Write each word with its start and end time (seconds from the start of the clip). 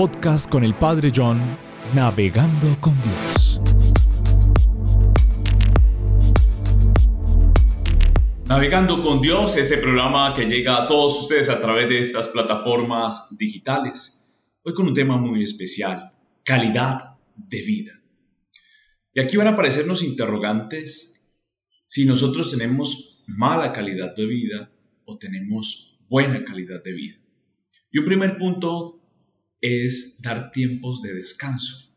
podcast 0.00 0.48
con 0.48 0.64
el 0.64 0.72
Padre 0.72 1.12
John, 1.14 1.38
Navegando 1.94 2.74
con 2.80 2.94
Dios. 3.02 3.60
Navegando 8.46 9.02
con 9.02 9.20
Dios, 9.20 9.58
este 9.58 9.76
programa 9.76 10.32
que 10.34 10.46
llega 10.46 10.82
a 10.82 10.86
todos 10.86 11.20
ustedes 11.20 11.50
a 11.50 11.60
través 11.60 11.90
de 11.90 12.00
estas 12.00 12.28
plataformas 12.28 13.36
digitales. 13.36 14.24
Hoy 14.62 14.72
con 14.72 14.86
un 14.86 14.94
tema 14.94 15.18
muy 15.18 15.44
especial, 15.44 16.14
calidad 16.44 17.18
de 17.36 17.60
vida. 17.60 17.92
Y 19.12 19.20
aquí 19.20 19.36
van 19.36 19.48
a 19.48 19.50
aparecernos 19.50 20.02
interrogantes 20.02 21.26
si 21.88 22.06
nosotros 22.06 22.50
tenemos 22.50 23.22
mala 23.26 23.74
calidad 23.74 24.16
de 24.16 24.24
vida 24.24 24.72
o 25.04 25.18
tenemos 25.18 26.00
buena 26.08 26.42
calidad 26.42 26.82
de 26.82 26.92
vida. 26.94 27.16
Y 27.92 27.98
un 27.98 28.06
primer 28.06 28.38
punto 28.38 28.99
es 29.60 30.20
dar 30.22 30.52
tiempos 30.52 31.02
de 31.02 31.14
descanso. 31.14 31.94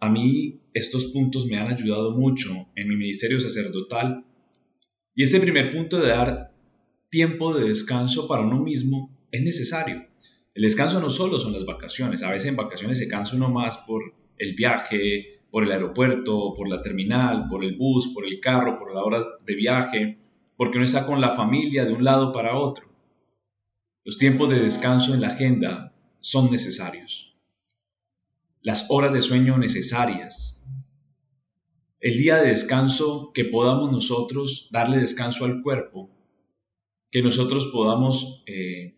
A 0.00 0.10
mí 0.10 0.60
estos 0.74 1.06
puntos 1.06 1.46
me 1.46 1.58
han 1.58 1.68
ayudado 1.68 2.12
mucho 2.12 2.68
en 2.76 2.88
mi 2.88 2.96
ministerio 2.96 3.40
sacerdotal 3.40 4.24
y 5.14 5.24
este 5.24 5.40
primer 5.40 5.70
punto 5.70 5.98
de 5.98 6.08
dar 6.08 6.54
tiempo 7.10 7.54
de 7.54 7.68
descanso 7.68 8.28
para 8.28 8.42
uno 8.42 8.62
mismo 8.62 9.16
es 9.32 9.42
necesario. 9.42 10.06
El 10.54 10.62
descanso 10.62 11.00
no 11.00 11.10
solo 11.10 11.40
son 11.40 11.52
las 11.52 11.64
vacaciones, 11.64 12.22
a 12.22 12.30
veces 12.30 12.48
en 12.48 12.56
vacaciones 12.56 12.98
se 12.98 13.08
cansa 13.08 13.36
uno 13.36 13.50
más 13.50 13.78
por 13.78 14.14
el 14.38 14.54
viaje, 14.54 15.40
por 15.50 15.64
el 15.64 15.72
aeropuerto, 15.72 16.52
por 16.54 16.68
la 16.68 16.82
terminal, 16.82 17.46
por 17.48 17.64
el 17.64 17.76
bus, 17.76 18.12
por 18.14 18.26
el 18.26 18.40
carro, 18.40 18.78
por 18.78 18.94
las 18.94 19.02
horas 19.02 19.26
de 19.44 19.54
viaje, 19.54 20.18
porque 20.56 20.78
uno 20.78 20.84
está 20.84 21.06
con 21.06 21.20
la 21.20 21.30
familia 21.30 21.84
de 21.84 21.92
un 21.92 22.04
lado 22.04 22.32
para 22.32 22.56
otro. 22.56 22.88
Los 24.04 24.18
tiempos 24.18 24.48
de 24.48 24.60
descanso 24.60 25.14
en 25.14 25.20
la 25.20 25.28
agenda 25.28 25.94
son 26.20 26.50
necesarios. 26.50 27.36
Las 28.62 28.86
horas 28.90 29.12
de 29.12 29.22
sueño 29.22 29.58
necesarias. 29.58 30.62
El 32.00 32.16
día 32.18 32.36
de 32.36 32.48
descanso 32.48 33.32
que 33.34 33.44
podamos 33.44 33.90
nosotros 33.90 34.68
darle 34.70 34.98
descanso 34.98 35.44
al 35.44 35.62
cuerpo, 35.62 36.10
que 37.10 37.22
nosotros 37.22 37.68
podamos 37.72 38.44
eh, 38.46 38.96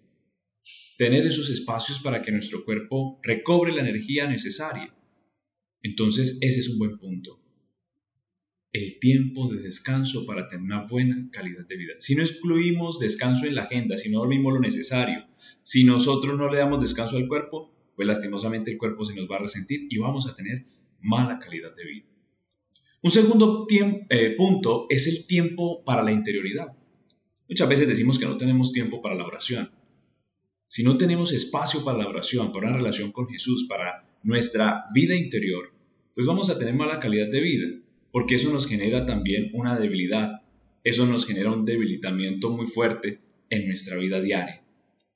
tener 0.98 1.26
esos 1.26 1.48
espacios 1.48 2.00
para 2.00 2.22
que 2.22 2.32
nuestro 2.32 2.64
cuerpo 2.64 3.20
recobre 3.22 3.72
la 3.72 3.80
energía 3.80 4.26
necesaria. 4.26 4.94
Entonces 5.82 6.38
ese 6.42 6.60
es 6.60 6.68
un 6.68 6.78
buen 6.78 6.98
punto 6.98 7.39
el 8.72 9.00
tiempo 9.00 9.52
de 9.52 9.62
descanso 9.62 10.26
para 10.26 10.48
tener 10.48 10.64
una 10.64 10.86
buena 10.86 11.28
calidad 11.32 11.66
de 11.66 11.76
vida. 11.76 11.94
Si 11.98 12.14
no 12.14 12.22
excluimos 12.22 13.00
descanso 13.00 13.46
en 13.46 13.56
la 13.56 13.62
agenda, 13.62 13.98
si 13.98 14.10
no 14.10 14.20
dormimos 14.20 14.52
lo 14.52 14.60
necesario, 14.60 15.26
si 15.62 15.84
nosotros 15.84 16.38
no 16.38 16.50
le 16.50 16.58
damos 16.58 16.80
descanso 16.80 17.16
al 17.16 17.26
cuerpo, 17.26 17.74
pues 17.96 18.06
lastimosamente 18.06 18.70
el 18.70 18.78
cuerpo 18.78 19.04
se 19.04 19.14
nos 19.14 19.28
va 19.28 19.36
a 19.36 19.40
resentir 19.40 19.86
y 19.90 19.98
vamos 19.98 20.28
a 20.28 20.34
tener 20.34 20.66
mala 21.00 21.38
calidad 21.38 21.74
de 21.74 21.84
vida. 21.84 22.06
Un 23.02 23.10
segundo 23.10 23.66
eh, 23.70 24.34
punto 24.36 24.86
es 24.88 25.06
el 25.06 25.26
tiempo 25.26 25.82
para 25.84 26.02
la 26.02 26.12
interioridad. 26.12 26.76
Muchas 27.48 27.68
veces 27.68 27.88
decimos 27.88 28.18
que 28.18 28.26
no 28.26 28.36
tenemos 28.36 28.72
tiempo 28.72 29.02
para 29.02 29.16
la 29.16 29.24
oración. 29.24 29.70
Si 30.68 30.84
no 30.84 30.96
tenemos 30.96 31.32
espacio 31.32 31.82
para 31.82 31.98
la 31.98 32.08
oración, 32.08 32.52
para 32.52 32.68
una 32.68 32.76
relación 32.76 33.10
con 33.10 33.26
Jesús, 33.28 33.66
para 33.68 34.08
nuestra 34.22 34.84
vida 34.94 35.16
interior, 35.16 35.72
pues 36.14 36.26
vamos 36.26 36.50
a 36.50 36.58
tener 36.58 36.74
mala 36.74 37.00
calidad 37.00 37.28
de 37.28 37.40
vida 37.40 37.66
porque 38.12 38.36
eso 38.36 38.50
nos 38.50 38.66
genera 38.66 39.06
también 39.06 39.50
una 39.54 39.78
debilidad, 39.78 40.42
eso 40.84 41.06
nos 41.06 41.26
genera 41.26 41.52
un 41.52 41.64
debilitamiento 41.64 42.50
muy 42.50 42.66
fuerte 42.66 43.20
en 43.50 43.66
nuestra 43.66 43.96
vida 43.96 44.20
diaria. 44.20 44.62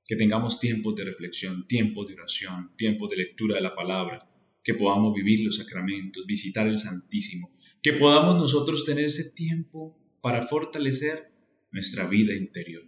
Que 0.07 0.17
tengamos 0.17 0.61
tiempos 0.61 0.95
de 0.97 1.05
reflexión, 1.05 1.67
tiempos 1.67 2.07
de 2.09 2.15
oración, 2.15 2.73
tiempos 2.77 3.11
de 3.11 3.17
lectura 3.17 3.55
de 3.57 3.63
la 3.63 3.75
palabra, 3.75 4.29
que 4.63 4.75
podamos 4.75 5.15
vivir 5.15 5.45
los 5.45 5.57
sacramentos, 5.57 6.27
visitar 6.27 6.67
el 6.67 6.79
Santísimo, 6.79 7.51
que 7.83 7.95
podamos 7.95 8.37
nosotros 8.37 8.85
tener 8.85 9.07
ese 9.07 9.33
tiempo 9.33 9.99
para 10.21 10.43
fortalecer 10.47 11.31
nuestra 11.71 12.07
vida 12.09 12.35
interior. 12.35 12.85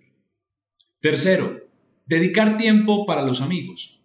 Tercero, 1.01 1.69
dedicar 2.07 2.57
tiempo 2.57 3.05
para 3.05 3.27
los 3.27 3.41
amigos. 3.41 3.96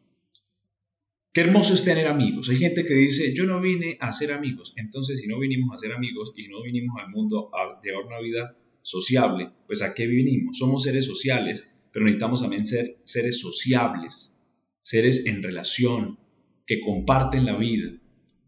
Qué 1.34 1.42
hermoso 1.42 1.74
es 1.74 1.86
tener 1.86 2.08
amigos. 2.08 2.50
Hay 2.50 2.58
gente 2.58 2.86
que 2.86 2.94
dice, 2.94 3.34
yo 3.34 3.46
no 3.46 3.62
vine 3.62 3.98
a 4.02 4.12
ser 4.12 4.34
amigos. 4.34 4.74
Entonces, 4.76 5.22
si 5.22 5.28
no 5.28 5.40
vinimos 5.40 5.74
a 5.74 5.78
ser 5.78 5.94
amigos 5.94 6.34
y 6.36 6.44
si 6.44 6.50
no 6.50 6.62
vinimos 6.62 6.98
al 7.00 7.10
mundo 7.10 7.50
a 7.56 7.80
llevar 7.82 8.06
una 8.06 8.20
vida 8.20 8.58
sociable, 8.82 9.50
pues 9.66 9.82
¿a 9.82 9.94
qué 9.94 10.08
vinimos? 10.08 10.58
Somos 10.58 10.84
seres 10.84 11.06
sociales, 11.06 11.74
pero 11.94 12.04
necesitamos 12.04 12.42
también 12.42 12.66
ser 12.66 12.98
seres 13.06 13.40
sociables, 13.40 14.38
seres 14.82 15.26
en 15.26 15.42
relación, 15.42 16.20
que 16.68 16.82
comparten 16.82 17.46
la 17.46 17.56
vida, 17.56 17.92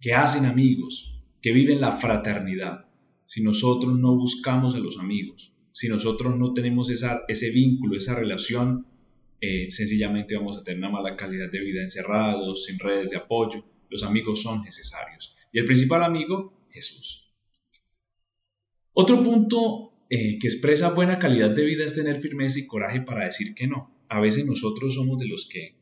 que 0.02 0.14
hacen 0.14 0.46
amigos, 0.46 1.22
que 1.42 1.54
viven 1.54 1.80
la 1.80 1.94
fraternidad. 1.94 2.90
Si 3.26 3.44
nosotros 3.44 3.98
no 3.98 4.18
buscamos 4.18 4.76
a 4.76 4.80
los 4.80 5.00
amigos, 5.00 5.54
si 5.72 5.88
nosotros 5.88 6.38
no 6.38 6.54
tenemos 6.54 6.90
esa, 6.90 7.22
ese 7.30 7.50
vínculo, 7.50 7.98
esa 7.98 8.16
relación, 8.16 8.88
eh, 9.46 9.72
sencillamente 9.72 10.38
vamos 10.38 10.58
a 10.58 10.64
tener 10.64 10.78
una 10.78 10.90
mala 10.90 11.18
calidad 11.18 11.52
de 11.52 11.60
vida 11.60 11.82
encerrados, 11.82 12.64
sin 12.64 12.80
redes 12.80 13.10
de 13.10 13.18
apoyo. 13.18 13.66
Los 13.90 14.04
amigos 14.04 14.42
son 14.42 14.64
necesarios. 14.64 15.36
Y 15.52 15.60
el 15.60 15.66
principal 15.66 16.02
amigo, 16.02 16.54
Jesús. 16.72 17.30
Otro 18.94 19.22
punto 19.22 20.06
eh, 20.10 20.40
que 20.40 20.48
expresa 20.48 20.94
buena 20.94 21.20
calidad 21.20 21.50
de 21.50 21.66
vida 21.66 21.84
es 21.84 21.94
tener 21.94 22.22
firmeza 22.22 22.58
y 22.58 22.68
coraje 22.68 23.02
para 23.02 23.26
decir 23.26 23.54
que 23.54 23.68
no. 23.68 23.94
A 24.08 24.22
veces 24.22 24.46
nosotros 24.46 24.96
somos 24.96 25.20
de 25.20 25.28
los 25.28 25.50
que 25.50 25.76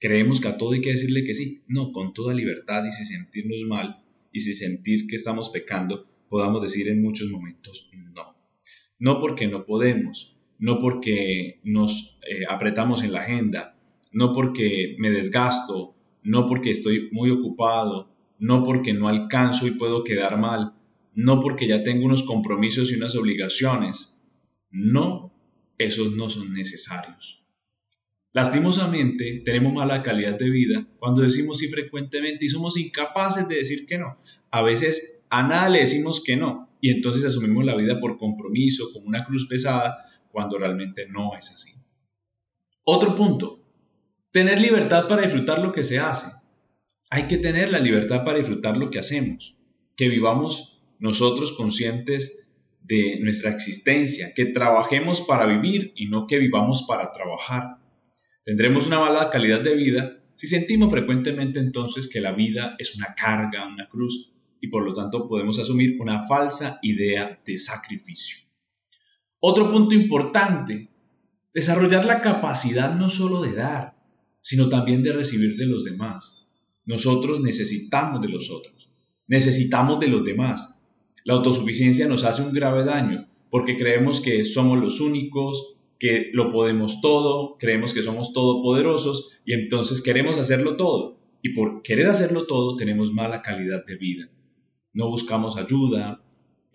creemos 0.00 0.40
que 0.40 0.48
a 0.48 0.58
todo 0.58 0.72
hay 0.72 0.80
que 0.80 0.90
decirle 0.90 1.22
que 1.22 1.34
sí. 1.34 1.62
No, 1.68 1.92
con 1.92 2.14
toda 2.14 2.34
libertad 2.34 2.84
y 2.84 2.90
sin 2.90 3.06
sentirnos 3.06 3.62
mal 3.68 4.02
y 4.32 4.40
sin 4.40 4.56
sentir 4.56 5.06
que 5.06 5.14
estamos 5.14 5.50
pecando, 5.50 6.10
podamos 6.28 6.62
decir 6.62 6.88
en 6.88 7.00
muchos 7.00 7.30
momentos 7.30 7.88
no. 7.92 8.36
No 8.98 9.20
porque 9.20 9.46
no 9.46 9.66
podemos, 9.66 10.36
no 10.58 10.78
porque 10.78 11.60
nos 11.64 12.18
eh, 12.28 12.44
apretamos 12.48 13.02
en 13.02 13.12
la 13.12 13.22
agenda, 13.22 13.76
no 14.12 14.32
porque 14.32 14.96
me 14.98 15.10
desgasto, 15.10 15.94
no 16.22 16.48
porque 16.48 16.70
estoy 16.70 17.08
muy 17.12 17.30
ocupado, 17.30 18.10
no 18.38 18.62
porque 18.62 18.92
no 18.92 19.08
alcanzo 19.08 19.66
y 19.66 19.72
puedo 19.72 20.04
quedar 20.04 20.38
mal, 20.38 20.74
no 21.14 21.40
porque 21.40 21.68
ya 21.68 21.82
tengo 21.82 22.06
unos 22.06 22.22
compromisos 22.22 22.90
y 22.90 22.94
unas 22.94 23.14
obligaciones. 23.16 24.26
No, 24.70 25.32
esos 25.78 26.12
no 26.12 26.30
son 26.30 26.52
necesarios. 26.52 27.44
Lastimosamente, 28.32 29.42
tenemos 29.44 29.72
mala 29.72 30.02
calidad 30.02 30.36
de 30.36 30.50
vida 30.50 30.88
cuando 30.98 31.22
decimos 31.22 31.58
sí 31.58 31.68
frecuentemente 31.68 32.46
y 32.46 32.48
somos 32.48 32.76
incapaces 32.76 33.46
de 33.46 33.56
decir 33.56 33.86
que 33.86 33.96
no. 33.96 34.18
A 34.50 34.62
veces 34.62 35.24
a 35.30 35.46
nada 35.46 35.68
le 35.68 35.80
decimos 35.80 36.22
que 36.24 36.36
no 36.36 36.68
y 36.80 36.90
entonces 36.90 37.24
asumimos 37.24 37.64
la 37.64 37.76
vida 37.76 37.98
por 37.98 38.18
compromiso, 38.18 38.92
como 38.92 39.06
una 39.06 39.24
cruz 39.24 39.46
pesada, 39.46 40.04
cuando 40.34 40.58
realmente 40.58 41.06
no 41.08 41.36
es 41.38 41.52
así. 41.52 41.72
Otro 42.82 43.14
punto, 43.14 43.64
tener 44.32 44.60
libertad 44.60 45.06
para 45.06 45.22
disfrutar 45.22 45.60
lo 45.60 45.70
que 45.70 45.84
se 45.84 46.00
hace. 46.00 46.26
Hay 47.08 47.28
que 47.28 47.38
tener 47.38 47.70
la 47.70 47.78
libertad 47.78 48.24
para 48.24 48.38
disfrutar 48.38 48.76
lo 48.76 48.90
que 48.90 48.98
hacemos, 48.98 49.56
que 49.94 50.08
vivamos 50.08 50.82
nosotros 50.98 51.52
conscientes 51.52 52.50
de 52.82 53.20
nuestra 53.20 53.50
existencia, 53.50 54.34
que 54.34 54.46
trabajemos 54.46 55.20
para 55.20 55.46
vivir 55.46 55.92
y 55.94 56.08
no 56.08 56.26
que 56.26 56.38
vivamos 56.38 56.84
para 56.88 57.12
trabajar. 57.12 57.78
Tendremos 58.44 58.88
una 58.88 58.98
mala 58.98 59.30
calidad 59.30 59.60
de 59.60 59.76
vida 59.76 60.20
si 60.34 60.48
sentimos 60.48 60.90
frecuentemente 60.90 61.60
entonces 61.60 62.08
que 62.08 62.20
la 62.20 62.32
vida 62.32 62.74
es 62.78 62.96
una 62.96 63.14
carga, 63.14 63.68
una 63.68 63.88
cruz, 63.88 64.32
y 64.60 64.68
por 64.68 64.84
lo 64.84 64.92
tanto 64.92 65.28
podemos 65.28 65.58
asumir 65.58 65.96
una 66.00 66.26
falsa 66.26 66.78
idea 66.82 67.40
de 67.46 67.56
sacrificio. 67.56 68.43
Otro 69.46 69.70
punto 69.70 69.94
importante, 69.94 70.88
desarrollar 71.52 72.06
la 72.06 72.22
capacidad 72.22 72.94
no 72.94 73.10
solo 73.10 73.42
de 73.42 73.52
dar, 73.52 73.94
sino 74.40 74.70
también 74.70 75.02
de 75.02 75.12
recibir 75.12 75.58
de 75.58 75.66
los 75.66 75.84
demás. 75.84 76.46
Nosotros 76.86 77.42
necesitamos 77.42 78.22
de 78.22 78.30
los 78.30 78.50
otros, 78.50 78.88
necesitamos 79.26 80.00
de 80.00 80.08
los 80.08 80.24
demás. 80.24 80.86
La 81.24 81.34
autosuficiencia 81.34 82.08
nos 82.08 82.24
hace 82.24 82.40
un 82.40 82.54
grave 82.54 82.84
daño 82.84 83.28
porque 83.50 83.76
creemos 83.76 84.22
que 84.22 84.46
somos 84.46 84.78
los 84.78 85.00
únicos, 85.00 85.76
que 85.98 86.30
lo 86.32 86.50
podemos 86.50 87.02
todo, 87.02 87.58
creemos 87.58 87.92
que 87.92 88.02
somos 88.02 88.32
todopoderosos 88.32 89.42
y 89.44 89.52
entonces 89.52 90.00
queremos 90.00 90.38
hacerlo 90.38 90.78
todo. 90.78 91.18
Y 91.42 91.50
por 91.50 91.82
querer 91.82 92.06
hacerlo 92.06 92.46
todo 92.46 92.76
tenemos 92.76 93.12
mala 93.12 93.42
calidad 93.42 93.84
de 93.84 93.96
vida. 93.96 94.26
No 94.94 95.10
buscamos 95.10 95.58
ayuda, 95.58 96.23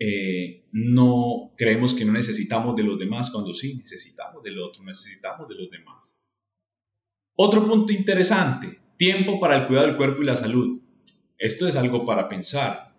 eh, 0.02 0.64
no 0.72 1.52
creemos 1.58 1.92
que 1.92 2.06
no 2.06 2.12
necesitamos 2.12 2.74
de 2.74 2.84
los 2.84 2.98
demás 2.98 3.30
cuando 3.30 3.52
sí 3.52 3.74
necesitamos 3.74 4.42
del 4.42 4.58
otro, 4.58 4.82
necesitamos 4.82 5.46
de 5.46 5.56
los 5.56 5.70
demás. 5.70 6.24
Otro 7.36 7.66
punto 7.66 7.92
interesante, 7.92 8.80
tiempo 8.96 9.38
para 9.38 9.56
el 9.56 9.66
cuidado 9.66 9.88
del 9.88 9.98
cuerpo 9.98 10.22
y 10.22 10.24
la 10.24 10.38
salud. 10.38 10.80
Esto 11.36 11.68
es 11.68 11.76
algo 11.76 12.06
para 12.06 12.30
pensar, 12.30 12.94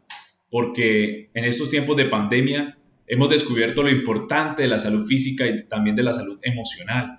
porque 0.52 1.32
en 1.34 1.44
estos 1.44 1.72
tiempos 1.72 1.98
de 1.98 2.06
pandemia 2.06 2.78
hemos 3.08 3.30
descubierto 3.30 3.82
lo 3.82 3.90
importante 3.90 4.62
de 4.62 4.68
la 4.68 4.78
salud 4.78 5.08
física 5.08 5.48
y 5.48 5.64
también 5.68 5.96
de 5.96 6.04
la 6.04 6.14
salud 6.14 6.38
emocional. 6.44 7.18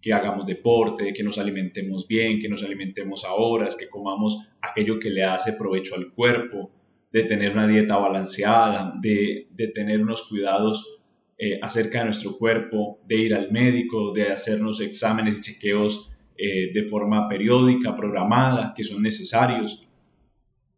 que 0.00 0.12
hagamos 0.12 0.46
deporte, 0.46 1.12
que 1.12 1.22
nos 1.22 1.38
alimentemos 1.38 2.08
bien, 2.08 2.40
que 2.40 2.48
nos 2.48 2.64
alimentemos 2.64 3.24
a 3.24 3.34
horas, 3.34 3.76
que 3.76 3.88
comamos 3.88 4.36
aquello 4.60 4.98
que 4.98 5.10
le 5.10 5.22
hace 5.22 5.52
provecho 5.52 5.94
al 5.94 6.12
cuerpo, 6.12 6.72
de 7.12 7.24
tener 7.24 7.52
una 7.52 7.68
dieta 7.68 7.98
balanceada, 7.98 8.94
de, 9.00 9.48
tener 9.74 10.02
unos 10.02 10.22
cuidados 10.22 11.00
eh, 11.38 11.58
acerca 11.62 11.98
de 12.00 12.06
nuestro 12.06 12.38
cuerpo, 12.38 13.00
de 13.06 13.16
ir 13.16 13.34
al 13.34 13.52
médico, 13.52 14.12
de 14.12 14.28
hacernos 14.28 14.80
exámenes 14.80 15.38
y 15.38 15.42
chequeos 15.42 16.10
eh, 16.38 16.70
de 16.72 16.84
forma 16.84 17.28
periódica, 17.28 17.94
programada, 17.94 18.72
que 18.74 18.84
son 18.84 19.02
necesarios. 19.02 19.86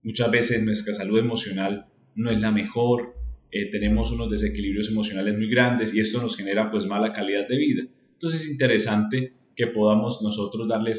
Muchas 0.03 0.31
veces 0.31 0.63
nuestra 0.65 0.95
salud 0.95 1.19
emocional 1.19 1.87
no 2.15 2.31
es 2.31 2.41
la 2.41 2.51
mejor, 2.51 3.17
eh, 3.51 3.71
tenemos 3.71 4.11
unos 4.11 4.29
desequilibrios 4.31 4.89
emocionales 4.89 5.37
muy 5.37 5.49
grandes 5.49 5.95
y 5.95 6.01
esto 6.01 6.21
nos 6.21 6.37
genera 6.37 6.71
pues 6.71 6.87
mala 6.87 7.13
calidad 7.13 7.47
de 7.47 7.57
vida. 7.57 7.83
Entonces 8.13 8.43
es 8.43 8.51
interesante 8.51 9.33
que 9.55 9.69
podamos 9.69 10.21
nosotros 10.23 10.67
darle 10.67 10.93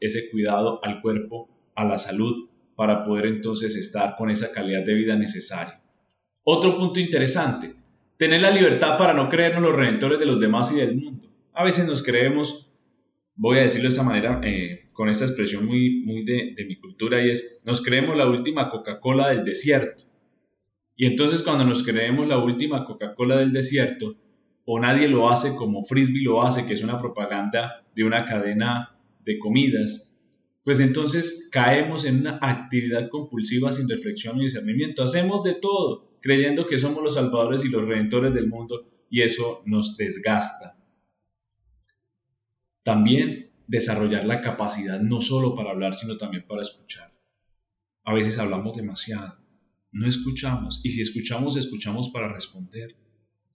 ese 0.00 0.30
cuidado 0.30 0.84
al 0.84 1.00
cuerpo, 1.00 1.48
a 1.74 1.86
la 1.86 1.96
salud, 1.96 2.50
para 2.82 3.04
poder 3.04 3.26
entonces 3.26 3.76
estar 3.76 4.16
con 4.16 4.28
esa 4.28 4.50
calidad 4.50 4.84
de 4.84 4.94
vida 4.94 5.14
necesaria. 5.14 5.80
Otro 6.42 6.76
punto 6.76 6.98
interesante, 6.98 7.76
tener 8.16 8.40
la 8.40 8.50
libertad 8.50 8.98
para 8.98 9.14
no 9.14 9.28
creernos 9.28 9.62
los 9.62 9.76
redentores 9.76 10.18
de 10.18 10.26
los 10.26 10.40
demás 10.40 10.72
y 10.72 10.80
del 10.80 10.96
mundo. 10.96 11.28
A 11.52 11.62
veces 11.62 11.86
nos 11.86 12.02
creemos, 12.02 12.72
voy 13.36 13.58
a 13.58 13.62
decirlo 13.62 13.84
de 13.84 13.90
esta 13.90 14.02
manera, 14.02 14.40
eh, 14.42 14.88
con 14.92 15.08
esta 15.08 15.26
expresión 15.26 15.64
muy, 15.64 16.02
muy 16.04 16.24
de, 16.24 16.54
de 16.56 16.64
mi 16.64 16.74
cultura, 16.74 17.24
y 17.24 17.30
es, 17.30 17.62
nos 17.64 17.82
creemos 17.82 18.16
la 18.16 18.28
última 18.28 18.68
Coca-Cola 18.68 19.28
del 19.28 19.44
desierto. 19.44 20.02
Y 20.96 21.06
entonces 21.06 21.44
cuando 21.44 21.64
nos 21.64 21.84
creemos 21.84 22.26
la 22.26 22.38
última 22.38 22.84
Coca-Cola 22.84 23.36
del 23.36 23.52
desierto, 23.52 24.16
o 24.64 24.80
nadie 24.80 25.06
lo 25.06 25.30
hace 25.30 25.54
como 25.54 25.84
Frisbee 25.84 26.24
lo 26.24 26.42
hace, 26.42 26.66
que 26.66 26.72
es 26.72 26.82
una 26.82 26.98
propaganda 26.98 27.84
de 27.94 28.02
una 28.02 28.24
cadena 28.24 28.98
de 29.20 29.38
comidas, 29.38 30.21
pues 30.64 30.78
entonces 30.80 31.48
caemos 31.50 32.04
en 32.04 32.20
una 32.20 32.38
actividad 32.40 33.08
compulsiva 33.08 33.72
sin 33.72 33.88
reflexión 33.88 34.38
y 34.40 34.44
discernimiento. 34.44 35.02
Hacemos 35.02 35.42
de 35.42 35.54
todo, 35.54 36.18
creyendo 36.20 36.66
que 36.66 36.78
somos 36.78 37.02
los 37.02 37.14
salvadores 37.14 37.64
y 37.64 37.68
los 37.68 37.84
redentores 37.84 38.32
del 38.32 38.48
mundo, 38.48 38.88
y 39.10 39.22
eso 39.22 39.62
nos 39.66 39.96
desgasta. 39.96 40.78
También 42.82 43.50
desarrollar 43.66 44.24
la 44.24 44.40
capacidad 44.40 45.00
no 45.00 45.20
solo 45.20 45.54
para 45.54 45.70
hablar, 45.70 45.94
sino 45.94 46.16
también 46.16 46.46
para 46.46 46.62
escuchar. 46.62 47.12
A 48.04 48.14
veces 48.14 48.38
hablamos 48.38 48.76
demasiado, 48.76 49.38
no 49.92 50.06
escuchamos, 50.06 50.80
y 50.82 50.90
si 50.90 51.02
escuchamos, 51.02 51.56
escuchamos 51.56 52.10
para 52.10 52.32
responder, 52.32 52.96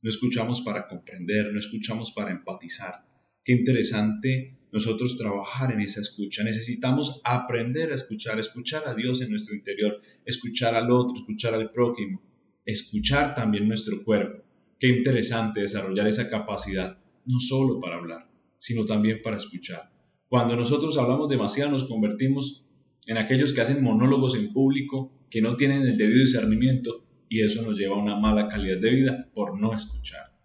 no 0.04 0.10
escuchamos 0.10 0.62
para 0.62 0.88
comprender, 0.88 1.52
no 1.52 1.60
escuchamos 1.60 2.12
para 2.12 2.32
empatizar. 2.32 3.06
Qué 3.44 3.54
interesante 3.54 4.60
nosotros 4.78 5.18
trabajar 5.18 5.72
en 5.72 5.82
esa 5.82 6.02
escucha. 6.02 6.44
Necesitamos 6.44 7.20
aprender 7.24 7.92
a 7.92 7.96
escuchar, 7.96 8.40
escuchar 8.40 8.88
a 8.88 8.94
Dios 8.94 9.22
en 9.22 9.32
nuestro 9.32 9.56
interior, 9.56 10.02
escuchar 10.24 10.76
al 10.76 10.92
otro, 10.92 11.16
escuchar 11.16 11.56
al 11.56 11.72
prójimo, 11.72 12.22
escuchar 12.64 13.34
también 13.34 13.68
nuestro 13.68 14.04
cuerpo. 14.04 14.44
Qué 14.80 14.88
interesante 14.90 15.62
desarrollar 15.62 16.08
esa 16.08 16.30
capacidad, 16.30 17.00
no 17.26 17.40
solo 17.40 17.80
para 17.80 17.96
hablar, 17.96 18.30
sino 18.60 18.86
también 18.86 19.22
para 19.24 19.38
escuchar. 19.38 19.92
Cuando 20.30 20.56
nosotros 20.56 20.98
hablamos 20.98 21.28
demasiado 21.28 21.72
nos 21.72 21.86
convertimos 21.86 22.64
en 23.08 23.18
aquellos 23.18 23.54
que 23.54 23.62
hacen 23.62 23.84
monólogos 23.84 24.36
en 24.36 24.54
público, 24.54 25.12
que 25.32 25.42
no 25.42 25.56
tienen 25.56 25.82
el 25.82 25.98
debido 25.98 26.20
discernimiento 26.20 27.04
y 27.30 27.42
eso 27.42 27.64
nos 27.64 27.78
lleva 27.78 27.96
a 27.96 28.02
una 28.02 28.16
mala 28.16 28.48
calidad 28.48 28.78
de 28.78 28.92
vida 28.92 29.30
por 29.34 29.60
no 29.60 29.74
escuchar. 29.74 30.38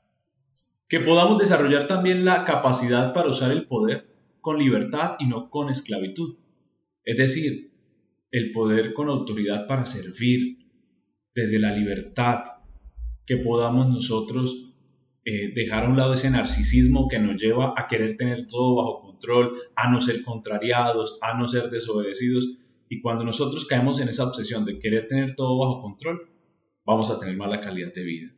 Que 0.88 1.00
podamos 1.00 1.38
desarrollar 1.38 1.86
también 1.86 2.24
la 2.24 2.44
capacidad 2.44 3.12
para 3.12 3.28
usar 3.28 3.50
el 3.50 3.66
poder 3.66 4.11
con 4.42 4.58
libertad 4.58 5.16
y 5.18 5.26
no 5.26 5.48
con 5.48 5.70
esclavitud. 5.70 6.36
Es 7.04 7.16
decir, 7.16 7.72
el 8.30 8.52
poder 8.52 8.92
con 8.92 9.08
autoridad 9.08 9.66
para 9.66 9.86
servir 9.86 10.58
desde 11.34 11.58
la 11.58 11.74
libertad, 11.74 12.44
que 13.24 13.38
podamos 13.38 13.88
nosotros 13.88 14.74
eh, 15.24 15.52
dejar 15.54 15.84
a 15.84 15.88
un 15.88 15.96
lado 15.96 16.14
ese 16.14 16.30
narcisismo 16.30 17.08
que 17.08 17.20
nos 17.20 17.40
lleva 17.40 17.74
a 17.76 17.86
querer 17.86 18.16
tener 18.16 18.46
todo 18.46 18.74
bajo 18.74 19.00
control, 19.00 19.54
a 19.76 19.90
no 19.90 20.00
ser 20.00 20.22
contrariados, 20.24 21.18
a 21.22 21.38
no 21.38 21.46
ser 21.48 21.70
desobedecidos. 21.70 22.58
Y 22.88 23.00
cuando 23.00 23.24
nosotros 23.24 23.64
caemos 23.64 24.00
en 24.00 24.08
esa 24.08 24.24
obsesión 24.26 24.64
de 24.64 24.78
querer 24.78 25.06
tener 25.06 25.36
todo 25.36 25.58
bajo 25.58 25.80
control, 25.80 26.28
vamos 26.84 27.10
a 27.10 27.18
tener 27.18 27.36
mala 27.36 27.60
calidad 27.60 27.94
de 27.94 28.02
vida. 28.02 28.34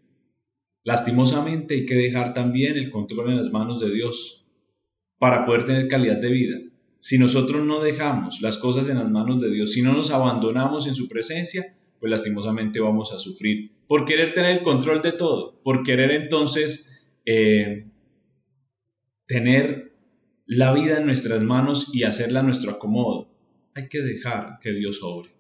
Lastimosamente 0.85 1.75
hay 1.75 1.87
que 1.87 1.95
dejar 1.95 2.35
también 2.35 2.77
el 2.77 2.91
control 2.91 3.31
en 3.31 3.37
las 3.39 3.51
manos 3.51 3.81
de 3.81 3.91
Dios, 3.91 4.44
para 5.19 5.47
poder 5.47 5.65
tener 5.65 5.89
calidad 5.89 6.19
de 6.19 6.31
vida. 6.31 6.59
Si 7.01 7.19
nosotros 7.19 7.65
no 7.67 7.81
dejamos 7.81 8.41
las 8.41 8.59
cosas 8.59 8.89
en 8.89 8.99
las 8.99 9.11
manos 9.11 9.41
de 9.41 9.51
Dios, 9.51 9.73
si 9.73 9.83
no 9.83 9.93
nos 9.93 10.11
abandonamos 10.11 10.87
en 10.87 10.95
su 10.95 11.09
presencia, 11.09 11.77
pues 12.01 12.11
lastimosamente 12.11 12.81
vamos 12.81 13.13
a 13.13 13.19
sufrir 13.19 13.75
por 13.87 14.05
querer 14.05 14.33
tener 14.33 14.59
el 14.59 14.63
control 14.63 15.03
de 15.03 15.13
todo, 15.13 15.61
por 15.63 15.83
querer 15.83 16.11
entonces 16.11 17.07
eh, 17.27 17.87
tener 19.27 19.93
la 20.47 20.73
vida 20.73 20.99
en 20.99 21.07
nuestras 21.07 21.43
manos 21.43 21.91
y 21.93 22.05
hacerla 22.05 22.43
nuestro 22.43 22.73
acomodo. 22.73 23.29
Hay 23.75 23.89
que 23.89 24.03
dejar 24.03 24.59
que 24.61 24.73
Dios 24.73 25.01
obre. 25.03 25.31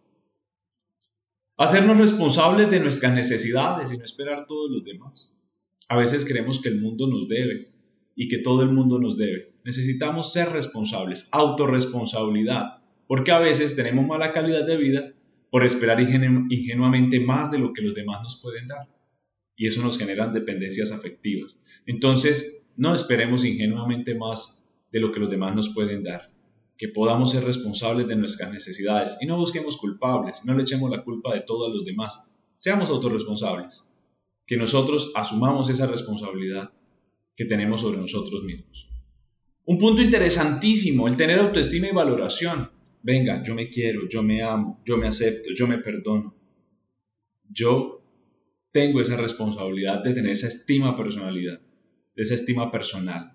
Hacernos 1.56 1.98
responsables 1.98 2.70
de 2.70 2.80
nuestras 2.80 3.14
necesidades 3.14 3.92
y 3.92 3.96
no 3.96 4.04
esperar 4.04 4.46
todos 4.46 4.70
los 4.70 4.84
demás. 4.84 5.38
A 5.88 5.96
veces 5.96 6.24
creemos 6.24 6.60
que 6.60 6.68
el 6.68 6.80
mundo 6.80 7.06
nos 7.06 7.28
debe 7.28 7.72
y 8.16 8.28
que 8.28 8.38
todo 8.38 8.62
el 8.62 8.70
mundo 8.70 8.98
nos 8.98 9.16
debe. 9.16 9.53
Necesitamos 9.64 10.32
ser 10.32 10.50
responsables, 10.50 11.30
autorresponsabilidad, 11.32 12.82
porque 13.06 13.32
a 13.32 13.38
veces 13.38 13.74
tenemos 13.74 14.06
mala 14.06 14.32
calidad 14.32 14.66
de 14.66 14.76
vida 14.76 15.14
por 15.50 15.64
esperar 15.64 16.00
ingenuamente 16.00 17.20
más 17.20 17.50
de 17.50 17.58
lo 17.58 17.72
que 17.72 17.80
los 17.80 17.94
demás 17.94 18.22
nos 18.22 18.40
pueden 18.42 18.68
dar. 18.68 18.88
Y 19.56 19.66
eso 19.66 19.82
nos 19.82 19.98
genera 19.98 20.26
dependencias 20.28 20.92
afectivas. 20.92 21.60
Entonces, 21.86 22.66
no 22.76 22.94
esperemos 22.94 23.44
ingenuamente 23.44 24.14
más 24.14 24.70
de 24.90 25.00
lo 25.00 25.12
que 25.12 25.20
los 25.20 25.30
demás 25.30 25.54
nos 25.54 25.70
pueden 25.70 26.02
dar. 26.02 26.30
Que 26.76 26.88
podamos 26.88 27.30
ser 27.30 27.44
responsables 27.44 28.06
de 28.08 28.16
nuestras 28.16 28.52
necesidades 28.52 29.16
y 29.20 29.26
no 29.26 29.38
busquemos 29.38 29.76
culpables, 29.76 30.44
no 30.44 30.54
le 30.54 30.62
echemos 30.62 30.90
la 30.90 31.04
culpa 31.04 31.32
de 31.32 31.40
todo 31.40 31.66
a 31.66 31.74
los 31.74 31.84
demás. 31.84 32.34
Seamos 32.54 32.90
autorresponsables. 32.90 33.94
Que 34.46 34.56
nosotros 34.56 35.12
asumamos 35.14 35.70
esa 35.70 35.86
responsabilidad 35.86 36.70
que 37.36 37.44
tenemos 37.44 37.80
sobre 37.80 37.98
nosotros 37.98 38.42
mismos. 38.42 38.93
Un 39.66 39.78
punto 39.78 40.02
interesantísimo, 40.02 41.08
el 41.08 41.16
tener 41.16 41.38
autoestima 41.38 41.88
y 41.88 41.92
valoración. 41.92 42.70
Venga, 43.02 43.42
yo 43.42 43.54
me 43.54 43.70
quiero, 43.70 44.06
yo 44.06 44.22
me 44.22 44.42
amo, 44.42 44.82
yo 44.84 44.98
me 44.98 45.08
acepto, 45.08 45.54
yo 45.54 45.66
me 45.66 45.78
perdono. 45.78 46.34
Yo 47.48 48.02
tengo 48.72 49.00
esa 49.00 49.16
responsabilidad 49.16 50.02
de 50.02 50.12
tener 50.12 50.32
esa 50.32 50.48
estima 50.48 50.94
personalidad, 50.94 51.60
de 52.14 52.22
esa 52.22 52.34
estima 52.34 52.70
personal, 52.70 53.32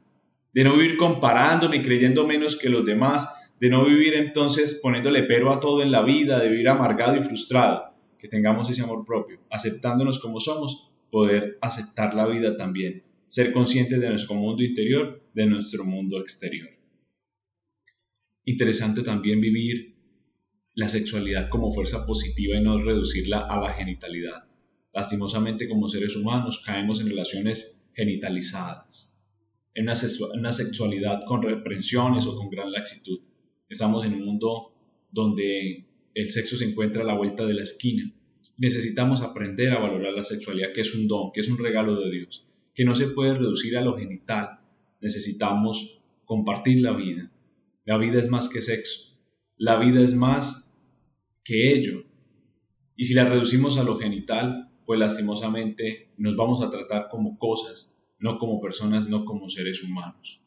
de 0.54 0.64
no 0.64 0.78
vivir 0.78 0.98
comparándome 0.98 1.78
y 1.78 1.82
creyendo 1.82 2.28
menos 2.28 2.56
que 2.58 2.70
los 2.70 2.86
demás, 2.86 3.50
de 3.60 3.70
no 3.70 3.84
vivir 3.86 4.14
entonces 4.14 4.80
poniéndole 4.84 5.24
pero 5.24 5.52
a 5.52 5.60
todo 5.60 5.82
en 5.82 5.92
la 5.92 6.04
vida, 6.04 6.40
de 6.40 6.50
vivir 6.50 6.70
amargado 6.70 7.16
y 7.16 7.24
frustrado, 7.24 7.96
que 8.20 8.28
tengamos 8.28 8.70
ese 8.70 8.84
amor 8.84 9.04
propio, 9.04 9.40
aceptándonos 9.50 10.20
como 10.20 10.40
somos, 10.40 10.92
poder 11.10 11.58
aceptar 11.62 12.14
la 12.14 12.28
vida 12.28 12.56
también 12.56 13.09
ser 13.30 13.54
conscientes 13.54 14.02
de 14.02 14.10
nuestro 14.10 14.34
mundo 14.34 14.64
interior, 14.64 15.24
de 15.36 15.46
nuestro 15.46 15.86
mundo 15.86 16.20
exterior. 16.20 16.68
Interesante 18.44 19.04
también 19.04 19.40
vivir 19.40 19.96
la 20.74 20.90
sexualidad 20.90 21.48
como 21.50 21.72
fuerza 21.72 22.08
positiva 22.08 22.58
y 22.58 22.62
no 22.64 22.80
reducirla 22.80 23.42
a 23.42 23.62
la 23.62 23.74
genitalidad. 23.74 24.46
Lastimosamente 24.94 25.70
como 25.70 25.90
seres 25.90 26.16
humanos 26.16 26.64
caemos 26.66 27.02
en 27.02 27.10
relaciones 27.10 27.86
genitalizadas, 27.94 29.16
en 29.76 29.84
una, 29.84 30.52
sexualidad 30.52 31.24
con 31.26 31.44
reprensiones 31.44 32.26
o 32.26 32.36
con 32.36 32.50
gran 32.50 32.72
laxitud. 32.72 33.20
Estamos 33.70 34.06
en 34.06 34.16
un 34.16 34.26
mundo 34.26 34.74
donde 35.12 35.86
el 36.16 36.32
sexo 36.32 36.58
se 36.58 36.66
encuentra 36.66 37.04
a 37.04 37.06
la 37.06 37.14
vuelta 37.14 37.46
de 37.46 37.54
la 37.54 37.62
esquina. 37.62 38.12
Necesitamos 38.58 39.22
aprender 39.22 39.72
a 39.74 39.80
valorar 39.80 40.14
la 40.14 40.24
sexualidad, 40.24 40.74
que 40.74 40.82
es 40.82 40.96
un 40.96 41.08
don, 41.08 41.32
que 41.32 41.42
es 41.42 41.48
un 41.48 41.60
regalo 41.60 42.00
de 42.02 42.10
Dios 42.10 42.49
que 42.80 42.86
no 42.86 42.96
se 42.96 43.08
puede 43.08 43.36
reducir 43.36 43.78
a 43.78 43.82
lo 43.82 43.98
genital. 43.98 44.62
Necesitamos 45.02 46.02
compartir 46.24 46.80
la 46.80 46.94
vida. 46.94 47.30
La 47.84 47.98
vida 47.98 48.22
es 48.22 48.30
más 48.30 48.48
que 48.48 48.62
sexo. 48.62 49.20
La 49.58 49.78
vida 49.78 50.00
es 50.00 50.14
más 50.14 50.80
que 51.44 51.74
ello. 51.74 52.06
Y 52.96 53.04
si 53.04 53.16
la 53.16 53.26
reducimos 53.26 53.78
a 53.78 53.84
lo 53.84 54.00
genital, 54.00 54.72
pues 54.86 54.98
lastimosamente 54.98 56.14
nos 56.16 56.38
vamos 56.38 56.62
a 56.62 56.70
tratar 56.70 57.10
como 57.10 57.38
cosas, 57.38 58.00
no 58.18 58.38
como 58.38 58.62
personas, 58.62 59.10
no 59.10 59.26
como 59.26 59.50
seres 59.50 59.84
humanos. 59.84 60.42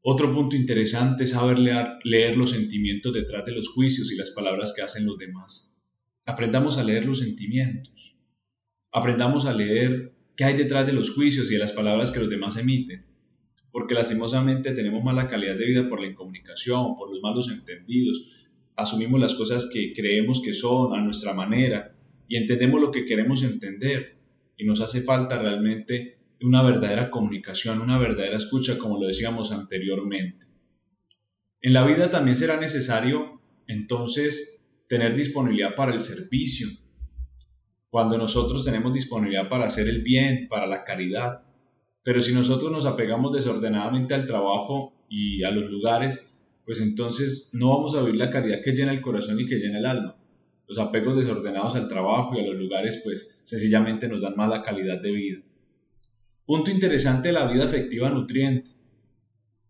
Otro 0.00 0.32
punto 0.32 0.56
interesante 0.56 1.24
es 1.24 1.32
saber 1.32 1.58
leer, 1.58 1.98
leer, 2.02 2.38
los 2.38 2.52
sentimientos 2.52 3.12
detrás 3.12 3.44
de 3.44 3.52
los 3.52 3.68
juicios 3.68 4.10
y 4.10 4.16
las 4.16 4.30
palabras 4.30 4.72
que 4.74 4.80
hacen 4.80 5.04
los 5.04 5.18
demás. 5.18 5.78
Aprendamos 6.24 6.78
a 6.78 6.82
leer 6.82 7.04
los 7.04 7.18
sentimientos. 7.18 8.16
Aprendamos 8.90 9.44
a 9.44 9.52
leer 9.52 10.15
qué 10.36 10.44
hay 10.44 10.56
detrás 10.56 10.86
de 10.86 10.92
los 10.92 11.10
juicios 11.10 11.50
y 11.50 11.54
de 11.54 11.60
las 11.60 11.72
palabras 11.72 12.10
que 12.10 12.20
los 12.20 12.30
demás 12.30 12.56
emiten. 12.56 13.04
porque 13.72 13.92
lastimosamente 13.92 14.72
tenemos 14.72 15.04
mala 15.04 15.28
calidad 15.28 15.54
de 15.54 15.66
vida 15.66 15.88
por 15.90 16.00
la 16.00 16.06
incomunicación, 16.06 16.96
por 16.96 17.10
los 17.10 17.20
malos 17.20 17.50
entendidos, 17.50 18.24
asumimos 18.74 19.20
las 19.20 19.34
cosas 19.34 19.68
que 19.70 19.92
creemos 19.94 20.40
que 20.42 20.54
son 20.54 20.94
a 20.98 21.02
nuestra 21.02 21.34
manera 21.34 21.94
y 22.26 22.36
entendemos 22.36 22.80
lo 22.80 22.90
que 22.90 23.04
queremos 23.04 23.42
entender 23.42 24.16
y 24.56 24.64
nos 24.64 24.80
hace 24.80 25.02
falta 25.02 25.38
realmente 25.38 26.18
una 26.40 26.62
verdadera 26.62 27.10
comunicación, 27.10 27.80
una 27.80 27.98
verdadera 27.98 28.36
escucha, 28.36 28.78
como 28.78 29.00
lo 29.00 29.08
decíamos 29.08 29.52
anteriormente. 29.52 30.46
En 31.60 31.72
la 31.72 31.86
vida 31.86 32.10
también 32.10 32.36
será 32.36 32.58
necesario 32.58 33.40
entonces 33.66 34.68
tener 34.88 35.14
disponibilidad 35.14 35.74
para 35.74 35.94
el 35.94 36.00
servicio. 36.00 36.68
Cuando 37.90 38.18
nosotros 38.18 38.64
tenemos 38.64 38.92
disponibilidad 38.92 39.48
para 39.48 39.66
hacer 39.66 39.88
el 39.88 40.02
bien, 40.02 40.48
para 40.48 40.66
la 40.66 40.84
caridad, 40.84 41.42
pero 42.02 42.22
si 42.22 42.32
nosotros 42.32 42.70
nos 42.70 42.86
apegamos 42.86 43.32
desordenadamente 43.32 44.14
al 44.14 44.26
trabajo 44.26 44.94
y 45.08 45.42
a 45.42 45.50
los 45.50 45.70
lugares, 45.70 46.38
pues 46.64 46.80
entonces 46.80 47.50
no 47.52 47.70
vamos 47.70 47.96
a 47.96 48.02
vivir 48.02 48.16
la 48.16 48.30
caridad 48.30 48.62
que 48.62 48.72
llena 48.72 48.92
el 48.92 49.00
corazón 49.00 49.40
y 49.40 49.46
que 49.46 49.58
llena 49.58 49.78
el 49.78 49.86
alma. 49.86 50.16
Los 50.68 50.78
apegos 50.78 51.16
desordenados 51.16 51.76
al 51.76 51.88
trabajo 51.88 52.34
y 52.34 52.40
a 52.40 52.46
los 52.46 52.56
lugares, 52.56 53.00
pues 53.04 53.40
sencillamente 53.44 54.08
nos 54.08 54.20
dan 54.20 54.34
mala 54.36 54.62
calidad 54.62 55.00
de 55.00 55.12
vida. 55.12 55.38
Punto 56.44 56.70
interesante 56.70 57.28
de 57.28 57.34
la 57.34 57.50
vida 57.50 57.64
afectiva 57.64 58.10
nutriente. 58.10 58.72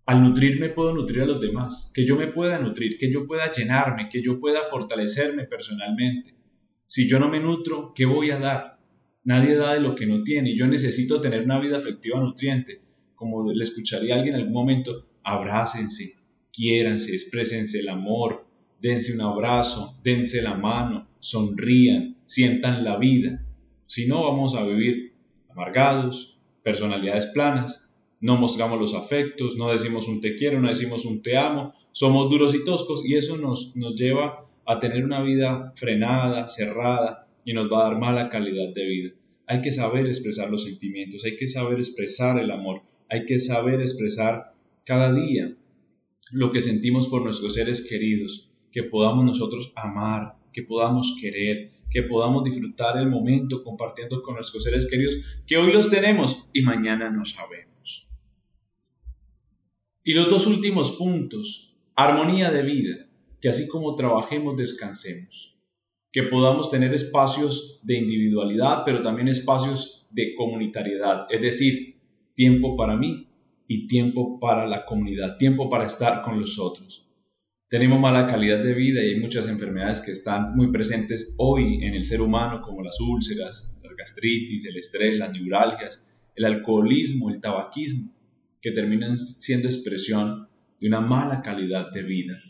Al 0.07 0.23
nutrirme 0.23 0.69
puedo 0.69 0.95
nutrir 0.95 1.23
a 1.23 1.27
los 1.27 1.41
demás, 1.41 1.91
que 1.95 2.07
yo 2.07 2.17
me 2.17 2.29
pueda 2.29 2.59
nutrir, 2.59 2.97
que 2.99 3.11
yo 3.11 3.27
pueda 3.27 3.51
llenarme, 3.51 4.09
que 4.11 4.23
yo 4.23 4.39
pueda 4.39 4.61
fortalecerme 4.61 5.45
personalmente. 5.45 6.35
Si 6.89 7.09
yo 7.09 7.19
no 7.19 7.29
me 7.29 7.41
nutro, 7.41 7.93
¿qué 7.95 8.07
voy 8.07 8.31
a 8.31 8.39
dar? 8.39 8.79
Nadie 9.25 9.57
da 9.57 9.75
de 9.75 9.81
lo 9.81 9.97
que 9.97 10.07
no 10.07 10.23
tiene 10.23 10.51
y 10.51 10.57
yo 10.57 10.69
necesito 10.69 11.21
tener 11.21 11.43
una 11.43 11.59
vida 11.59 11.79
afectiva 11.79 12.21
nutriente. 12.21 12.81
Como 13.17 13.51
le 13.53 13.65
escucharía 13.65 14.15
alguien 14.15 14.35
en 14.35 14.41
algún 14.43 14.55
momento, 14.55 15.07
abrácense, 15.25 16.15
quiéranse, 16.53 17.13
exprésense 17.13 17.81
el 17.81 17.89
amor, 17.89 18.47
dense 18.81 19.15
un 19.15 19.23
abrazo, 19.23 19.99
dense 20.05 20.43
la 20.43 20.55
mano, 20.55 21.09
sonrían, 21.19 22.19
sientan 22.27 22.85
la 22.85 22.99
vida. 22.99 23.45
Si 23.87 24.07
no, 24.07 24.23
vamos 24.23 24.55
a 24.55 24.65
vivir 24.65 25.15
amargados, 25.49 26.39
personalidades 26.63 27.27
planas, 27.27 27.97
no 28.21 28.37
mostramos 28.37 28.81
los 28.81 28.95
afectos, 28.95 29.57
no 29.57 29.71
decimos 29.71 30.07
un 30.09 30.21
te 30.21 30.37
quiero, 30.37 30.61
no 30.61 30.69
decimos 30.69 31.05
un 31.05 31.23
te 31.23 31.37
amo, 31.37 31.75
somos 31.91 32.31
duros 32.31 32.55
y 32.55 32.65
toscos 32.65 33.05
y 33.05 33.15
eso 33.17 33.37
nos, 33.37 33.75
nos 33.77 33.95
lleva 33.97 34.46
a 34.67 34.81
tener 34.81 35.05
una 35.05 35.23
vida 35.23 35.73
frenada, 35.77 36.49
cerrada, 36.49 37.27
y 37.45 37.55
nos 37.55 37.71
va 37.73 37.87
a 37.87 37.91
dar 37.91 38.01
mala 38.01 38.29
calidad 38.29 38.75
de 38.75 38.87
vida. 38.87 39.11
Hay 39.47 39.63
que 39.63 39.73
saber 39.73 40.07
expresar 40.07 40.51
los 40.51 40.65
sentimientos, 40.65 41.25
hay 41.25 41.37
que 41.37 41.47
saber 41.47 41.79
expresar 41.79 42.39
el 42.41 42.51
amor, 42.51 42.83
hay 43.09 43.25
que 43.25 43.39
saber 43.39 43.81
expresar 43.81 44.53
cada 44.85 45.13
día 45.13 45.55
lo 46.33 46.51
que 46.51 46.61
sentimos 46.61 47.07
por 47.07 47.23
nuestros 47.23 47.55
seres 47.55 47.87
queridos, 47.89 48.51
que 48.73 48.83
podamos 48.83 49.25
nosotros 49.25 49.73
amar, 49.77 50.37
que 50.53 50.65
podamos 50.65 51.17
querer, 51.21 51.71
que 51.89 52.03
podamos 52.03 52.43
disfrutar 52.43 52.99
el 52.99 53.09
momento 53.09 53.63
compartiendo 53.63 54.23
con 54.23 54.35
nuestros 54.35 54.65
seres 54.65 54.89
queridos, 54.91 55.17
que 55.47 55.57
hoy 55.57 55.73
los 55.73 55.89
tenemos 55.89 56.49
y 56.53 56.63
mañana 56.63 57.11
no 57.11 57.25
sabemos. 57.25 58.09
Y 60.03 60.15
los 60.15 60.29
dos 60.29 60.49
últimos 60.49 60.93
puntos, 60.93 61.77
armonía 61.95 62.51
de 62.51 62.63
vida, 62.63 63.06
que 63.47 63.51
así 63.51 63.69
como 63.69 63.95
trabajemos, 63.95 64.57
descansemos 64.57 65.57
que 66.11 66.25
podamos 66.25 66.69
tener 66.69 66.93
espacios 66.93 67.79
de 67.85 67.97
individualidad, 67.97 68.83
pero 68.85 69.03
también 69.03 69.29
espacios 69.29 70.09
de 70.11 70.35
comunitariedad, 70.35 71.27
es 71.31 71.41
decir, 71.41 71.95
tiempo 72.35 72.77
para 72.77 72.97
mí 72.97 73.29
y 73.69 73.87
tiempo 73.87 74.41
para 74.41 74.67
la 74.67 74.85
comunidad, 74.85 75.37
tiempo 75.37 75.71
para 75.71 75.87
estar 75.87 76.23
con 76.23 76.41
los 76.41 76.59
otros. 76.59 77.09
Tenemos 77.69 78.01
mala 78.01 78.27
calidad 78.27 78.65
de 78.65 78.75
vida 78.75 79.01
y 79.01 79.11
hay 79.11 79.21
muchas 79.21 79.47
enfermedades 79.47 80.01
que 80.01 80.11
están 80.11 80.57
muy 80.57 80.73
presentes 80.73 81.37
hoy 81.39 81.85
en 81.85 81.95
el 81.95 82.05
ser 82.05 82.23
humano, 82.23 82.63
como 82.63 82.83
las 82.83 82.99
úlceras, 82.99 83.79
las 83.81 83.95
gastritis, 83.95 84.65
el 84.65 84.77
estrés, 84.77 85.17
las 85.17 85.31
neuralgias, 85.31 86.11
el 86.35 86.47
alcoholismo, 86.47 87.31
el 87.31 87.41
tabaquismo, 87.41 88.13
que 88.61 88.73
terminan 88.73 89.17
siendo 89.17 89.69
expresión 89.69 90.49
de 90.81 90.89
una 90.89 90.99
mala 90.99 91.43
calidad 91.43 91.93
de 91.93 92.03
vida. 92.03 92.43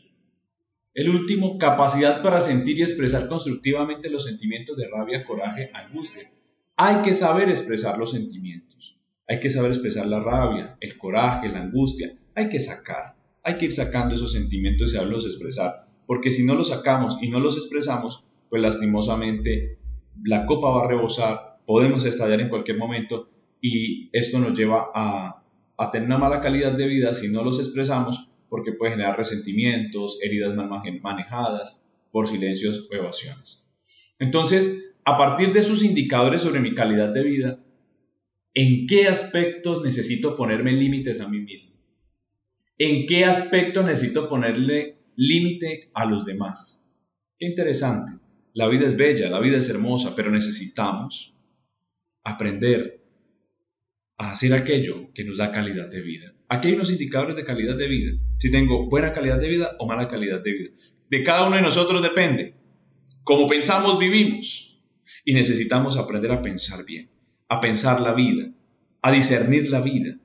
El 0.97 1.11
último, 1.11 1.59
capacidad 1.59 2.23
para 2.23 2.41
sentir 2.41 2.79
y 2.79 2.83
expresar 2.83 3.29
constructivamente 3.29 4.09
los 4.09 4.25
sentimientos 4.25 4.79
de 4.79 4.89
rabia, 4.89 5.27
coraje, 5.27 5.71
angustia. 5.75 6.33
Hay 6.75 7.03
que 7.03 7.13
saber 7.13 7.51
expresar 7.51 7.99
los 7.99 8.13
sentimientos. 8.13 8.99
Hay 9.29 9.39
que 9.39 9.51
saber 9.51 9.73
expresar 9.73 10.07
la 10.07 10.21
rabia, 10.21 10.79
el 10.81 10.97
coraje, 10.97 11.51
la 11.51 11.61
angustia. 11.61 12.17
Hay 12.35 12.49
que 12.49 12.61
sacar. 12.61 13.15
Hay 13.43 13.59
que 13.59 13.67
ir 13.67 13.73
sacando 13.75 14.15
esos 14.15 14.33
sentimientos 14.33 14.91
y 14.91 14.97
saberlos 14.97 15.27
expresar. 15.27 15.87
Porque 16.07 16.31
si 16.31 16.47
no 16.47 16.55
los 16.55 16.69
sacamos 16.69 17.19
y 17.21 17.29
no 17.29 17.41
los 17.41 17.59
expresamos, 17.59 18.25
pues 18.49 18.63
lastimosamente 18.63 19.77
la 20.25 20.47
copa 20.47 20.71
va 20.71 20.87
a 20.87 20.89
rebosar, 20.89 21.59
podemos 21.67 22.07
estallar 22.07 22.41
en 22.41 22.49
cualquier 22.49 22.79
momento 22.79 23.29
y 23.61 24.09
esto 24.15 24.39
nos 24.39 24.57
lleva 24.57 24.89
a, 24.95 25.43
a 25.77 25.91
tener 25.91 26.07
una 26.07 26.17
mala 26.17 26.41
calidad 26.41 26.73
de 26.73 26.87
vida 26.87 27.13
si 27.13 27.31
no 27.31 27.45
los 27.45 27.59
expresamos 27.59 28.31
porque 28.49 28.73
puede 28.73 28.93
generar 28.93 29.17
resentimientos, 29.17 30.19
heridas 30.23 30.55
mal 30.55 30.69
manejadas, 31.03 31.83
por 32.11 32.29
silencios 32.29 32.89
o 32.91 32.95
evasiones. 32.95 33.69
Entonces, 34.19 34.95
a 35.05 35.17
partir 35.17 35.53
de 35.53 35.61
esos 35.61 35.85
indicadores 35.85 36.43
sobre 36.43 36.61
mi 36.61 36.75
calidad 36.75 37.13
de 37.13 37.23
vida, 37.23 37.61
¿en 38.55 38.87
qué 38.87 39.07
aspectos 39.07 39.83
necesito 39.83 40.37
ponerme 40.37 40.73
límites 40.73 41.21
a 41.21 41.29
mí 41.29 41.41
mismo? 41.41 41.77
¿En 42.79 43.07
qué 43.07 43.25
aspectos 43.25 43.85
necesito 43.85 44.29
ponerle 44.29 44.99
límite 45.17 45.91
a 45.95 46.07
los 46.07 46.25
demás? 46.25 46.95
Qué 47.39 47.47
interesante. 47.47 48.13
La 48.53 48.69
vida 48.69 48.87
es 48.87 48.97
bella, 48.97 49.29
la 49.29 49.41
vida 49.41 49.59
es 49.59 49.69
hermosa, 49.69 50.15
pero 50.17 50.31
necesitamos 50.31 51.35
aprender 52.25 53.06
a 54.19 54.31
hacer 54.31 54.55
aquello 54.55 55.13
que 55.15 55.25
nos 55.25 55.39
da 55.39 55.53
calidad 55.53 55.89
de 55.89 56.01
vida. 56.01 56.33
Aquí 56.49 56.69
hay 56.69 56.75
unos 56.75 56.91
indicadores 56.91 57.37
de 57.37 57.45
calidad 57.45 57.77
de 57.77 57.89
vida. 57.89 58.19
Si 58.39 58.51
tengo 58.51 58.89
buena 58.89 59.13
calidad 59.13 59.39
de 59.39 59.49
vida 59.49 59.77
o 59.79 59.87
mala 59.87 60.09
calidad 60.09 60.41
de 60.43 60.53
vida. 60.53 60.71
De 61.11 61.23
cada 61.23 61.47
uno 61.47 61.57
de 61.57 61.63
nosotros 61.63 62.03
depende. 62.03 62.55
Como 63.25 63.47
pensamos, 63.47 63.99
vivimos. 63.99 64.83
Y 65.25 65.35
necesitamos 65.35 65.97
aprender 65.97 66.31
a 66.31 66.43
pensar 66.43 66.85
bien, 66.85 67.11
a 67.49 67.61
pensar 67.61 68.01
la 68.01 68.15
vida, 68.15 68.51
a 69.03 69.13
discernir 69.13 69.69
la 69.71 69.81
vida, 69.81 70.17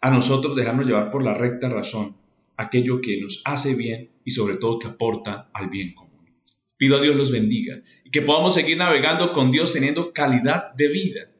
a 0.00 0.10
nosotros 0.10 0.56
dejarnos 0.56 0.86
llevar 0.86 1.10
por 1.10 1.22
la 1.22 1.34
recta 1.34 1.68
razón, 1.68 2.16
aquello 2.56 3.00
que 3.00 3.20
nos 3.20 3.42
hace 3.44 3.74
bien 3.74 4.10
y 4.24 4.32
sobre 4.32 4.56
todo 4.56 4.78
que 4.78 4.88
aporta 4.88 5.50
al 5.54 5.70
bien 5.70 5.94
común. 5.94 6.10
Pido 6.76 6.96
a 6.96 7.00
Dios 7.00 7.14
los 7.16 7.30
bendiga 7.30 7.80
y 8.04 8.10
que 8.10 8.22
podamos 8.22 8.54
seguir 8.54 8.76
navegando 8.76 9.32
con 9.32 9.50
Dios 9.50 9.72
teniendo 9.72 10.12
calidad 10.12 10.74
de 10.74 10.88
vida 10.88 11.30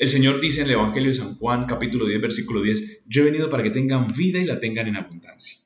el 0.00 0.08
Señor 0.08 0.40
dice 0.40 0.62
en 0.62 0.68
el 0.68 0.72
Evangelio 0.72 1.10
de 1.10 1.14
San 1.14 1.36
Juan, 1.36 1.66
capítulo 1.66 2.06
10, 2.06 2.22
versículo 2.22 2.62
10, 2.62 3.02
yo 3.06 3.20
he 3.20 3.24
venido 3.26 3.50
para 3.50 3.62
que 3.62 3.70
tengan 3.70 4.10
vida 4.10 4.38
y 4.38 4.46
la 4.46 4.58
tengan 4.58 4.88
en 4.88 4.96
abundancia. 4.96 5.58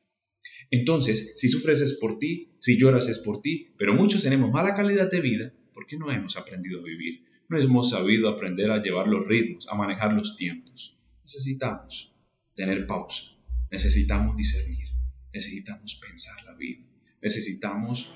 Entonces, 0.73 1.35
si 1.37 1.49
sufres 1.49 1.81
es 1.81 1.93
por 2.01 2.19
ti, 2.19 2.57
si 2.59 2.77
lloras 2.77 3.09
es 3.09 3.21
por 3.21 3.41
ti, 3.41 3.73
pero 3.79 3.95
muchos 3.95 4.25
tenemos 4.25 4.51
mala 4.51 4.75
calidad 4.75 5.09
de 5.09 5.21
vida 5.21 5.53
porque 5.73 5.97
no 5.97 6.11
hemos 6.11 6.37
aprendido 6.37 6.81
a 6.81 6.83
vivir, 6.83 7.25
no 7.49 7.61
hemos 7.61 7.91
sabido 7.91 8.29
aprender 8.29 8.73
a 8.73 8.83
llevar 8.83 9.07
los 9.07 9.25
ritmos, 9.25 9.69
a 9.69 9.77
manejar 9.77 10.15
los 10.15 10.37
tiempos. 10.37 10.99
Necesitamos 11.23 12.13
tener 12.57 12.89
pausa, 12.89 13.37
necesitamos 13.71 14.37
discernir, 14.37 14.89
necesitamos 15.33 15.95
pensar 15.95 16.35
la 16.45 16.55
vida, 16.57 16.83
necesitamos 17.23 18.11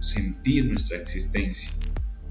sentir 0.00 0.64
nuestra 0.64 0.98
existencia, 0.98 1.70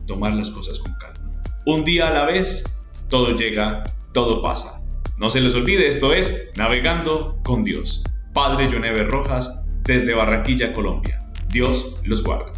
tomar 0.05 0.33
las 0.33 0.51
cosas 0.51 0.79
con 0.79 0.93
calma. 0.95 1.41
Un 1.65 1.85
día 1.85 2.09
a 2.09 2.13
la 2.13 2.25
vez 2.25 2.80
todo 3.12 3.36
llega, 3.36 3.84
todo 4.13 4.41
pasa. 4.41 4.82
No 5.18 5.30
se 5.30 5.41
les 5.41 5.53
olvide, 5.53 5.86
esto 5.86 6.13
es 6.13 6.53
Navegando 6.56 7.38
con 7.44 7.65
Dios. 7.65 8.03
Padre 8.34 8.72
Joneve 8.72 9.03
Rojas, 9.03 9.70
desde 9.84 10.15
Barranquilla, 10.15 10.72
Colombia. 10.72 11.30
Dios 11.50 12.00
los 12.06 12.24
guarda. 12.24 12.53